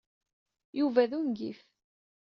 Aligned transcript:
Yuba 0.79 1.03
d 1.09 1.11
ungif. 1.19 1.59